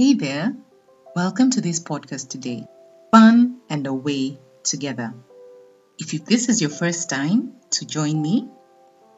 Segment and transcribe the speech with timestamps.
[0.00, 0.56] Hey there,
[1.14, 2.66] welcome to this podcast today
[3.10, 5.12] Fun and Away Together.
[5.98, 8.48] If this is your first time to join me,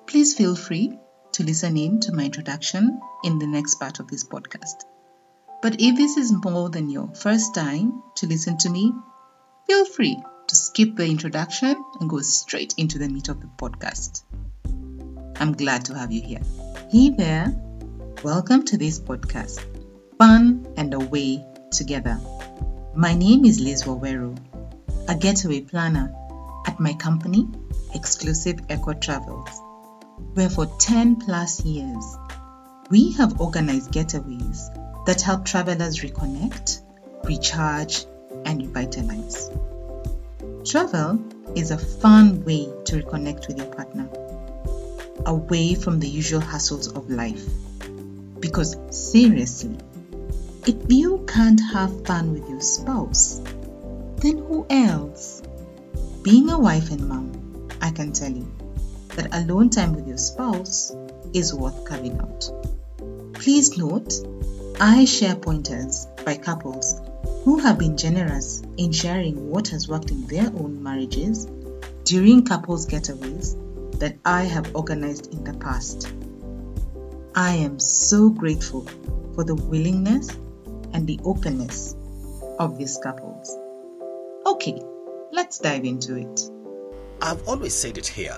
[0.09, 0.99] please feel free
[1.35, 4.83] to listen in to my introduction in the next part of this podcast.
[5.63, 8.93] But if this is more than your first time to listen to me,
[9.69, 14.25] feel free to skip the introduction and go straight into the meat of the podcast.
[15.41, 16.43] I'm glad to have you here.
[16.91, 17.55] Hey there,
[18.25, 19.65] welcome to this podcast
[20.23, 22.19] Fun and Away Together.
[22.93, 24.37] My name is Liz Wawero,
[25.09, 26.13] a getaway planner
[26.67, 27.47] at my company,
[27.95, 29.49] Exclusive Eco Travels,
[30.35, 32.05] where for 10 plus years
[32.91, 34.59] we have organized getaways
[35.07, 36.81] that help travelers reconnect,
[37.27, 38.05] recharge,
[38.45, 39.51] and revitalize.
[40.65, 41.23] Travel
[41.55, 44.09] is a fun way to reconnect with your partner,
[45.27, 47.47] away from the usual hassles of life.
[48.41, 49.79] Because seriously,
[50.65, 53.41] if you can't have fun with your spouse,
[54.19, 55.43] then who else?
[56.23, 58.47] Being a wife and mom, I can tell you
[59.17, 60.95] that alone time with your spouse
[61.35, 62.49] is worth carving out.
[63.35, 64.13] Please note,
[64.79, 67.01] I share pointers by couples
[67.43, 71.49] who have been generous in sharing what has worked in their own marriages
[72.05, 73.59] during couples getaways
[73.99, 76.13] that I have organized in the past.
[77.35, 78.87] I am so grateful
[79.35, 80.29] for the willingness
[80.93, 81.95] and the openness
[82.59, 83.57] of these couples.
[84.47, 84.81] Okay,
[85.33, 86.41] let's dive into it.
[87.21, 88.37] I've always said it here,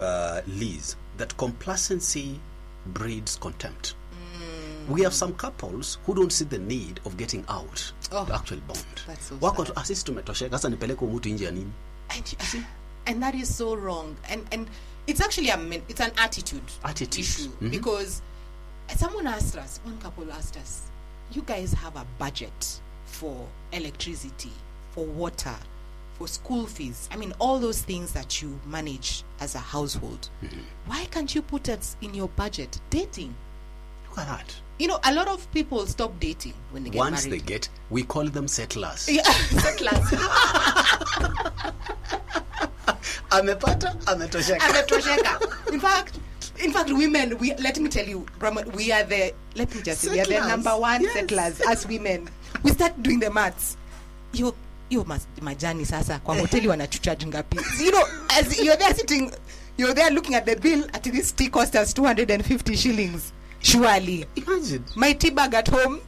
[0.00, 2.40] uh, Liz, that complacency
[2.86, 3.94] breeds contempt.
[4.88, 8.60] We have some couples who don't see the need of getting out Oh, to actually
[8.60, 8.78] bond.
[9.06, 9.66] that's so Wako sad.
[9.66, 11.72] tu, "Ah, sisi tumetosheka sasa nipeleke huyu mtu nje ya nini?
[12.08, 12.36] and,
[13.06, 14.68] and that is so wrong and and
[15.06, 17.20] it's actually a men- it's an attitude Attitude.
[17.20, 17.70] issue Mhm.
[17.70, 18.22] because
[18.98, 20.82] someone asked us one couple asked us
[21.32, 24.52] you guys have a budget for electricity
[24.92, 25.54] for water
[26.14, 30.58] for school fees i mean all those things that you manage as a household Mm-hmm.
[30.86, 33.34] why can't you put it in your budget dating
[34.10, 34.56] Look at that.
[34.78, 37.68] you know a lot of people stop dating when they get Once married they get,
[37.90, 39.08] we call them settlers.
[39.08, 39.22] yeah,
[39.62, 40.10] settlers.
[43.30, 44.58] Amepata, ametosheka.
[44.58, 46.18] ametosheka in fact
[46.64, 48.26] in fact women we let me tell you
[48.74, 51.12] we are the let me just say we are the number one yes.
[51.12, 52.28] settlers as women.
[52.62, 53.76] We start doing the maths.
[54.32, 54.54] You
[54.90, 55.04] hiyo
[55.40, 57.56] majani sasa kwa hoteli wanachuchaji ngapi?
[57.84, 59.32] You know as you're there sitting
[59.78, 63.32] you're there looking at the bill at this tea cost us 250 shillings.
[63.60, 64.24] Surely.
[64.36, 64.84] Imagine.
[64.96, 66.00] my tea bag at home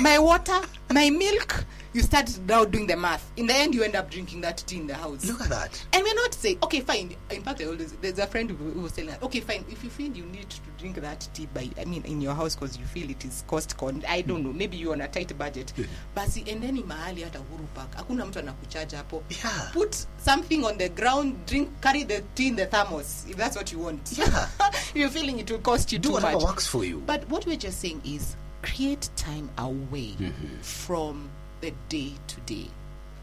[0.00, 3.96] my water my milk you start now doing the math in the end you end
[3.96, 5.86] up drinking that tea in the house Look at that.
[5.92, 7.16] and we're not saying, okay, fine.
[7.30, 9.64] In fact, I always, there's a friend who, was telling us, okay, fine.
[9.70, 12.54] If you feel you need to drink that tea by, I mean, in your house
[12.54, 15.36] because you feel it is cost con, I don't know, maybe you're on a tight
[15.38, 15.72] budget.
[16.16, 17.96] Basi, endeni mahali hata Uhuru Park.
[17.96, 19.22] Hakuna mtu anakuchaja hapo.
[19.30, 19.70] Yeah.
[19.72, 23.72] Put something on the ground, drink, carry the tea in the thermos if that's what
[23.72, 24.18] you want.
[24.18, 24.48] Yeah.
[24.94, 26.44] you're feeling it will cost you Do too whatever much.
[26.44, 27.02] works for you.
[27.06, 30.60] But what we're just saying is create time away mm-hmm.
[30.60, 31.28] from
[31.60, 32.68] the day to day.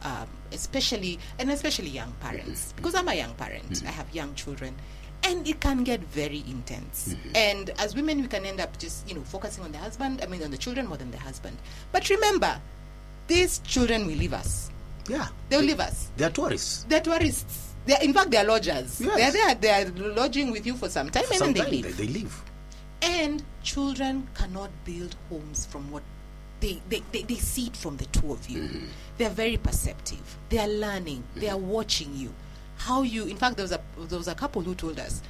[0.03, 2.75] Um, especially and especially young parents mm-hmm.
[2.75, 3.69] because I'm a young parent.
[3.69, 3.87] Mm-hmm.
[3.87, 4.75] I have young children,
[5.23, 7.13] and it can get very intense.
[7.13, 7.35] Mm-hmm.
[7.35, 10.21] And as women, we can end up just you know focusing on the husband.
[10.21, 11.57] I mean, on the children more than the husband.
[11.93, 12.59] But remember,
[13.27, 14.69] these children will leave us.
[15.07, 15.27] Yeah.
[15.49, 16.11] They'll leave us.
[16.17, 16.85] They're tourists.
[16.87, 17.73] They're tourists.
[17.85, 19.01] They're, in fact, they're lodgers.
[19.01, 19.33] Yes.
[19.33, 19.85] They're there.
[19.85, 21.97] They're lodging with you for some time, and then they Sometimes leave.
[21.97, 22.43] they, they leave.
[23.01, 26.03] And children cannot build homes from what
[26.63, 28.69] they, they, they, they see it from the two of you.
[29.17, 30.37] They're very perceptive.
[30.47, 31.23] They are learning.
[31.35, 32.33] They are watching you.
[32.77, 35.21] How you, in fact, there was, a, there was a couple who told us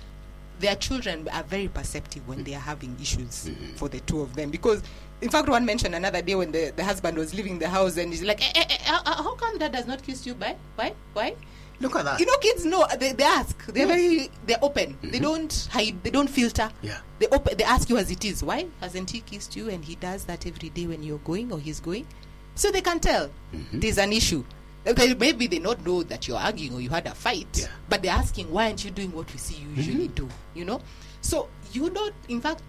[0.59, 4.51] their children are very perceptive when they are having issues for the two of them.
[4.51, 4.83] Because,
[5.21, 8.13] in fact, one mentioned another day when the, the husband was leaving the house and
[8.13, 10.35] he's like, eh, eh, eh, how, how come dad does not kiss you?
[10.35, 10.55] Why?
[10.75, 10.93] Why?
[11.13, 11.35] Why?
[11.79, 12.19] Look at that.
[12.19, 13.65] you know kids know they, they ask.
[13.67, 13.89] They're mm.
[13.89, 14.97] very they're open.
[15.01, 15.23] They mm-hmm.
[15.23, 16.03] don't hide.
[16.03, 16.69] They don't filter.
[16.81, 16.97] Yeah.
[17.19, 18.43] they open they ask you as it is.
[18.43, 21.59] Why hasn't he kissed you and he does that every day when you're going or
[21.59, 22.07] he's going?
[22.55, 23.79] So they can tell mm-hmm.
[23.79, 24.43] there's an issue.
[24.83, 27.67] They- maybe they not know that you're arguing or you had a fight Yeah.
[27.87, 30.27] but they're asking why aren't you doing what we see you usually mm-hmm.
[30.27, 30.29] do?
[30.53, 30.81] You know?
[31.21, 32.61] So you don't in fact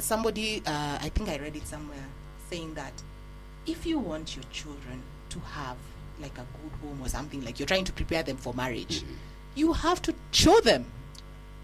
[0.00, 2.04] somebody uh, i think i read it somewhere
[2.48, 2.92] saying that
[3.66, 5.76] if you want your children to have
[6.20, 9.14] like a good home or something like you're trying to prepare them for marriage mm-hmm.
[9.54, 10.84] you have to show them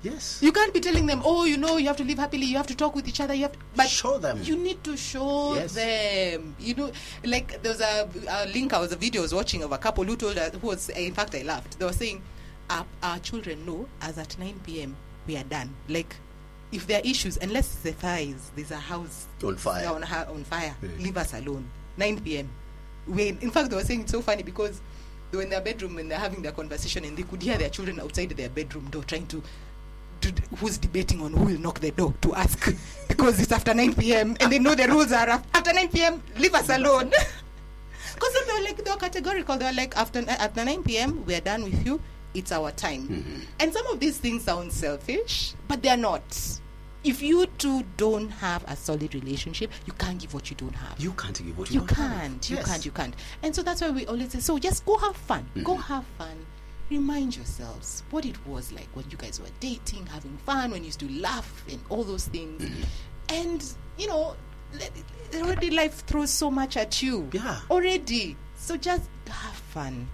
[0.02, 0.40] yes.
[0.42, 2.66] you can't be telling them oh you know you have to live happily you have
[2.66, 4.38] to talk with each other you have to, but Show them.
[4.42, 5.74] you need to show Yes.
[5.74, 6.90] them you know
[7.24, 9.78] like there was a, a link i was a video i was watching of a
[9.78, 12.22] couple who told us who was in fact i laughed they were saying
[12.70, 16.16] our, our children know as at 9 p.m we are done like
[16.72, 19.86] if there are issues unless the fire is there's a house On fire.
[19.88, 20.88] on, on fire Yeah.
[20.98, 22.50] leave us alone 9 p.m.
[23.06, 24.80] When in fact they were saying it's so funny because
[25.30, 27.68] they were in their bedroom and they're having their conversation and they could hear their
[27.70, 29.42] children outside their bedroom door trying to,
[30.20, 32.72] to who's debating on who will knock the door to ask
[33.08, 34.36] because it's after 9 p.m.
[34.40, 36.22] and they know the rules are after 9 p.m.
[36.38, 37.12] leave us alone.
[38.16, 39.58] Because they were like they were categorical.
[39.58, 41.22] They were like after after 9 p.m.
[41.26, 42.00] we are done with you.
[42.32, 43.08] It's our time.
[43.08, 43.40] Mm-hmm.
[43.60, 46.22] And some of these things sound selfish, but they're not.
[47.04, 50.98] If you two don't have a solid relationship, you can't give what you don't have.
[50.98, 52.10] You can't give what you, You don't have.
[52.12, 52.50] You can't.
[52.50, 52.66] You Yes.
[52.66, 52.84] can't.
[52.84, 53.14] You can't.
[53.42, 55.42] And so that's why we always say, so just go have fun.
[55.50, 55.62] Mm-hmm.
[55.62, 56.36] Go have fun.
[56.90, 60.86] Remind yourselves what it was like when you guys were dating, having fun, when you
[60.86, 62.62] used to laugh and all those things.
[62.62, 62.82] Mm-hmm.
[63.28, 63.64] And,
[63.98, 64.34] you know,
[65.34, 67.28] already life throws so much at you.
[67.32, 67.60] Yeah.
[67.70, 68.36] Already.
[68.56, 70.08] So just have fun.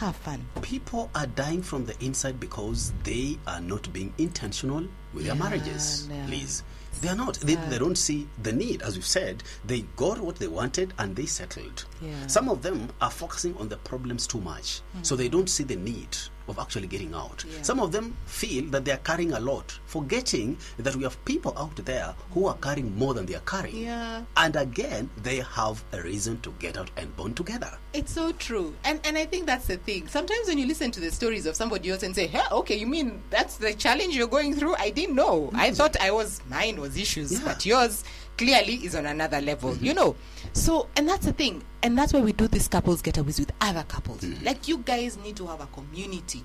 [0.00, 0.46] Have fun.
[0.62, 6.08] People are dying from the inside because they are not being intentional with their marriages.
[6.08, 6.24] no.
[6.26, 6.62] Please.
[7.02, 7.34] They are not.
[7.40, 8.80] They, they don't see the need.
[8.80, 11.84] As we've said, they got what they wanted and they settled.
[12.00, 12.26] Yeah.
[12.28, 14.80] Some of them are focusing on the problems too much.
[15.02, 16.16] So they don't see the need
[16.48, 17.44] of actually getting out.
[17.48, 17.62] Yeah.
[17.62, 21.54] Some of them feel that they are carrying a lot, forgetting that we have people
[21.56, 23.84] out there who are carrying more than they are carrying.
[23.84, 24.22] Yeah.
[24.36, 27.70] And again, they have a reason to get out and bond together.
[27.92, 28.74] It's so true.
[28.84, 30.08] And and I think that's the thing.
[30.08, 32.86] Sometimes when you listen to the stories of somebody else and say, hey, okay, you
[32.86, 34.74] mean that's the challenge you're going through?
[34.76, 35.50] I didn't know.
[35.54, 35.76] I mm.
[35.76, 37.40] thought I was mine was issues, Yeah.
[37.44, 38.04] but yours
[38.40, 39.96] clearly is on another level, you mhm.
[39.96, 40.16] know.
[40.54, 41.62] So and that's the thing.
[41.82, 44.22] And that's why we do these couples getaways with other couples.
[44.22, 44.42] Mm.
[44.44, 46.42] Like you guys need to have a community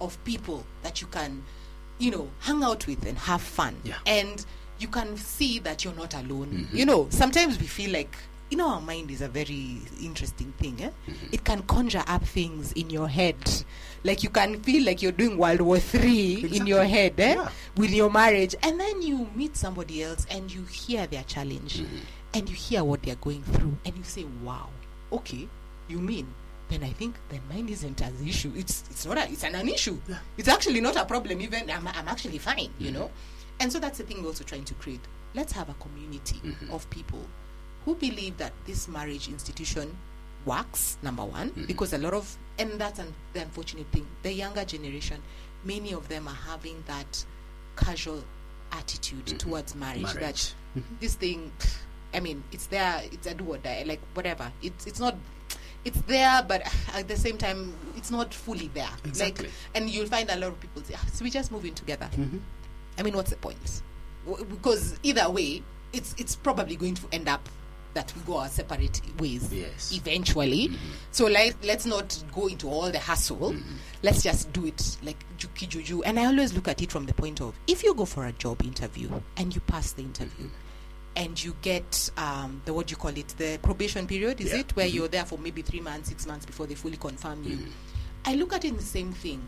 [0.00, 1.44] of people that you can,
[1.98, 3.76] you know, hang out with and have fun.
[3.84, 3.94] Yeah.
[4.06, 4.44] And
[4.80, 6.48] you can see that you're not alone.
[6.48, 6.76] Mm-hmm.
[6.76, 8.16] You know, sometimes we feel like
[8.50, 10.90] you know our mind is a very interesting thing eh?
[11.32, 13.36] it can conjure up things in your head
[14.04, 17.34] like you can feel like you're doing world war three in your head eh?
[17.34, 17.48] Yeah.
[17.76, 21.82] with your marriage and then you meet somebody else and you hear their challenge
[22.34, 24.68] and you hear what they're going through and you say wow
[25.12, 25.48] okay
[25.88, 26.32] you mean
[26.68, 28.52] then I think then mine isn't an issue.
[28.56, 29.98] It's it's not a, it's an, an issue.
[30.08, 30.18] Yeah.
[30.36, 31.40] It's actually not a problem.
[31.40, 32.70] Even I'm, I'm actually fine.
[32.80, 33.10] You know,
[33.60, 35.00] and so that's the thing we're also trying to create.
[35.32, 36.40] Let's have a community
[36.72, 37.20] of people
[37.86, 39.96] who believe that this marriage institution
[40.44, 40.98] works.
[41.02, 41.64] Number one, mm-hmm.
[41.64, 44.06] because a lot of and that's an, the unfortunate thing.
[44.22, 45.22] The younger generation,
[45.64, 47.24] many of them are having that
[47.76, 48.22] casual
[48.72, 49.36] attitude mm-hmm.
[49.38, 50.20] towards marriage, Marriage.
[50.20, 50.54] that
[51.00, 51.50] this thing
[52.14, 55.14] i mean it's there it's a do or die like whatever it's it's not
[55.84, 56.62] it's there but
[56.94, 59.46] at the same time it's not fully there Exactly.
[59.46, 61.74] like and you'll find a lot of people say "Ah, so we just move in
[61.74, 62.08] together
[62.98, 63.82] i mean what's the point
[64.26, 65.62] W- because either way
[65.92, 67.48] it's it's probably going to end up
[67.96, 69.92] that we go our separate ways Yes.
[69.92, 70.68] eventually.
[70.68, 70.92] Mm-hmm.
[71.10, 73.52] So like let's not go into all the hassle.
[73.52, 73.74] Mm-hmm.
[74.02, 77.12] Let's just do it like juki juju and i always look at it from the
[77.14, 81.16] point of if you go for a job interview and you pass the interview mm-hmm.
[81.16, 84.60] and you get um, the what do you call it the probation period is Yeah.
[84.60, 84.76] it?
[84.76, 87.58] Where you're there for maybe three months six months before they fully confirm you.
[88.24, 89.42] I look at it in the same thing.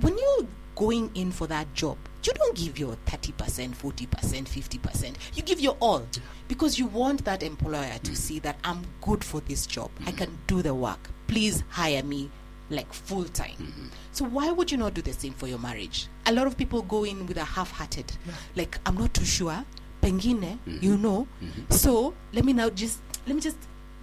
[0.00, 0.46] When you're
[0.76, 5.76] going in for that job you don't give your 30% 40% 50% you give your
[5.80, 6.06] all.
[6.48, 9.90] Because you want that employer to see that i'm good for this job.
[10.06, 11.10] I can do the work.
[11.26, 12.30] Please hire me
[12.72, 13.86] like full time mm-hmm.
[14.12, 16.06] so why would you not do the same for your marriage?
[16.26, 18.12] A lot of people go in with a half-hearted
[18.54, 19.64] like i'm not too sure.
[20.02, 20.78] Pengine mm-hmm.
[20.80, 21.26] you know.
[21.42, 21.72] Mm-hmm.
[21.72, 23.58] So let me now just let me just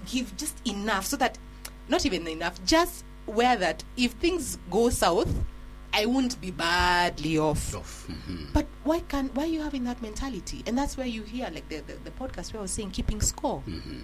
[0.06, 1.38] give just enough so that
[1.90, 5.34] not even enough just where that if things go south
[5.94, 8.08] i won't be badly off Off.
[8.08, 8.54] Mhm.
[8.54, 11.68] but why can't why are you having that mentality and that's where you hear like
[11.70, 14.00] the, the, the podcast where i was saying keeping score mm-hmm.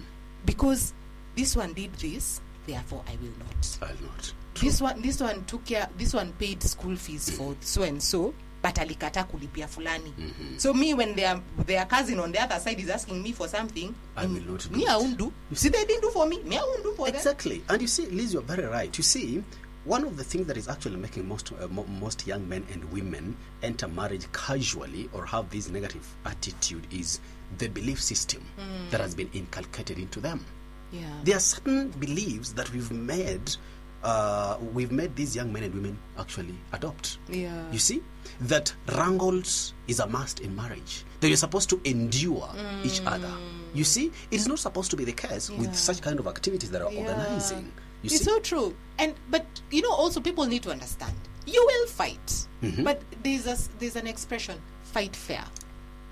[0.46, 0.92] because
[1.36, 4.32] this one did this therefore i will not I'll not.
[4.60, 7.60] this one this one took care this one paid school fees for mm-hmm.
[7.62, 10.56] so and so but alikata kulipia fulani mm-hmm.
[10.58, 13.94] so me when their their cousin on the other side is asking me for something
[14.16, 14.88] I will not do me it.
[14.88, 17.06] i won't do you see they didn't do for me me i won't do for
[17.06, 17.62] them Exactly.
[17.68, 18.96] And you see, Liz, you're very right.
[18.96, 19.42] You see,
[19.84, 22.84] one of the things that is actually making most uh, mo- most young men and
[22.92, 27.20] women enter marriage casually or have this negative attitude is
[27.58, 28.42] the belief system
[28.90, 30.44] that has been inculcated into them.
[30.92, 33.54] yeah There are certain beliefs that we've made.
[34.02, 37.16] Uh, we've made these young men and women actually adopt.
[37.28, 37.62] Yeah.
[37.72, 38.02] You see
[38.42, 41.04] that wrangles is a must in marriage.
[41.20, 42.48] That you're supposed to endure
[42.84, 43.32] each other.
[43.72, 45.58] You see, it is not supposed to be the case Yeah.
[45.58, 47.00] with such kind of activities that are Yeah.
[47.00, 47.72] organizing.
[48.04, 48.76] You it's see, so true.
[48.98, 51.14] And but you know also people need to understand.
[51.46, 52.82] You will fight Mm-hmm.
[52.84, 55.44] but there's a, there's an expression fight fair.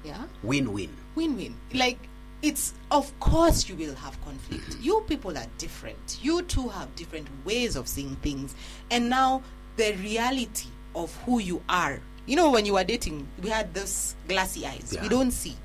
[0.04, 0.24] Yeah?
[0.42, 0.90] Win-win.
[1.14, 1.54] win-win.
[1.72, 1.98] Like
[2.42, 4.76] it's of course you will have conflict.
[4.80, 6.18] You people are different.
[6.20, 8.54] You two have different ways of seeing things.
[8.90, 9.42] And now
[9.76, 12.00] the reality of who you are.
[12.26, 14.94] You know when you were dating we had those glassy eyes.
[15.00, 15.56] We don't see.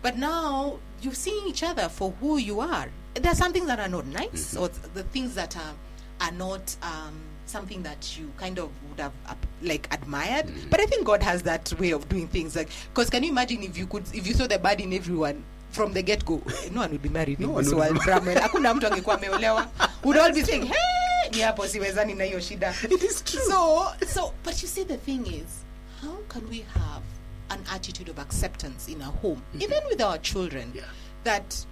[0.00, 3.78] But now you're seeing each other for who you are there are some things that
[3.80, 5.74] are not nice, or the things that are
[6.20, 7.14] are not um,
[7.46, 10.46] something that you kind of would have uh, like admired.
[10.70, 12.54] But I think God has that way of doing things.
[12.56, 15.42] Like, because can you imagine if you could, if you saw the bad in everyone
[15.72, 16.40] from the get go,
[16.72, 18.34] no one would be married No one would be-.
[18.40, 19.68] Hakuna mtu angekuwa ameolewa.
[20.04, 22.74] Would all be saying, hey, ni hapo siwezani na hiyo shida.
[22.90, 23.40] It is true.
[23.48, 25.64] So, so, but you see, the thing is,
[26.02, 27.02] how can we have
[27.50, 30.84] an attitude of acceptance in our home, even with our children, Yeah.
[31.24, 31.66] that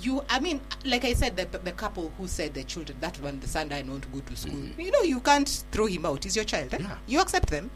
[0.00, 3.40] you, I mean, like I said, the, the couple who said the children, that one,
[3.40, 6.24] the son not to go to school, you know, you can't throw him out.
[6.24, 6.72] He's your child.
[6.74, 6.78] eh?
[6.80, 6.96] Yeah.
[7.06, 7.70] You accept them.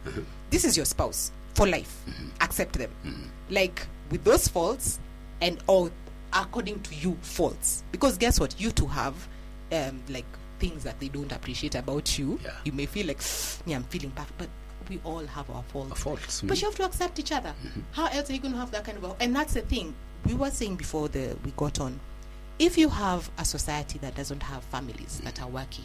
[0.50, 2.04] This is your spouse for life.
[2.40, 2.90] Accept them.
[3.50, 4.98] Like, with those faults
[5.40, 5.90] and all,
[6.32, 7.82] according to you, faults.
[7.92, 8.60] Because guess what?
[8.60, 9.14] You two have,
[9.72, 10.26] um, like,
[10.58, 12.38] things that they don't appreciate about you.
[12.42, 12.50] Yeah.
[12.64, 13.22] You may feel like,
[13.66, 14.48] yeah, I'm feeling bad, but
[14.88, 15.90] we all have our faults.
[15.90, 16.62] Our faults, But mm.
[16.62, 17.54] you have to accept each other.
[17.92, 19.04] How else are you going to have that kind of?
[19.04, 19.95] A, and that's the thing
[20.26, 21.99] we were saying before the we got on.
[22.59, 25.85] If you have a society that doesn't have families that are working,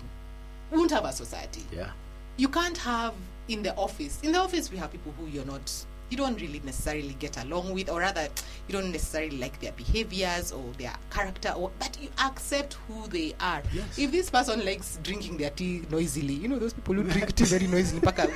[0.71, 1.63] we won't have a society.
[1.71, 1.91] Yeah.
[2.37, 3.13] You can't have
[3.47, 4.19] in the office.
[4.23, 5.71] In the office, we have people who you're not.
[6.13, 8.27] You don't really necessarily get along with, or rather,
[8.67, 13.33] you don't necessarily like their behaviors or their character, or but you accept who they
[13.39, 13.63] are.
[13.73, 13.97] Yes.
[13.97, 17.45] If this person likes drinking their tea noisily, you know those people who drink tea
[17.45, 18.31] very noisily, very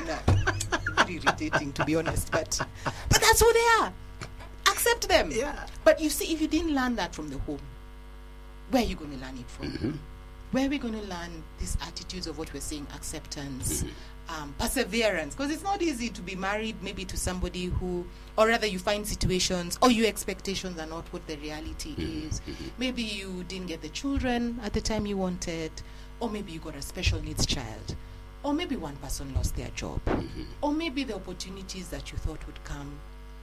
[1.08, 2.32] irritating to be honest.
[2.32, 3.94] But but that's who they are.
[4.72, 5.30] Accept them.
[5.32, 5.68] Yeah.
[5.84, 7.62] But you see, if you didn't learn that from the home,
[8.72, 9.72] where are you going to learn it from?
[9.72, 9.92] Mm-hmm.
[10.50, 13.94] Where are we going to learn these attitudes of what we're saying acceptance, mm-hmm.
[14.30, 15.36] Um, perseverance?
[15.36, 18.06] Because it's not easy to be married maybe to somebody who,
[18.38, 22.42] or rather, you find situations or your expectations are not what the reality mm-hmm, is.
[22.42, 22.66] Mm-hmm.
[22.78, 25.72] Maybe you didn't get the children at the time you wanted,
[26.20, 27.96] or maybe you got a special needs child.
[28.44, 30.00] Or maybe one person lost their job.
[30.06, 30.44] Mm-hmm.
[30.62, 32.92] Or maybe the opportunities that you thought would come,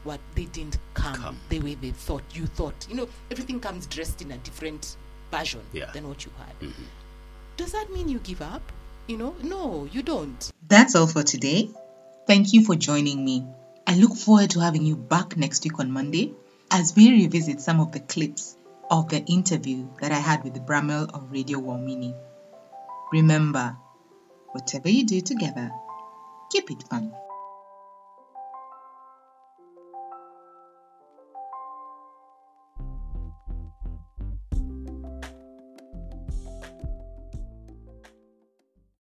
[0.05, 1.37] what they didn't come, Come.
[1.49, 2.87] the way they thought you thought.
[2.89, 4.97] You know, everything comes dressed in a different
[5.31, 5.91] version Yeah.
[5.93, 6.73] than what you had.
[7.57, 8.63] Does that mean you give up?
[9.07, 10.51] You know, no, you don't.
[10.67, 11.69] That's all for today.
[12.27, 13.47] Thank you for joining me.
[13.87, 16.33] I look forward to having you back next week on Monday
[16.71, 18.57] as we revisit some of the clips
[18.91, 22.15] of the interview that I had with Bramel of Radio Waumini.
[23.13, 23.77] Remember,
[24.53, 25.71] whatever you do together,
[26.51, 27.13] keep it fun.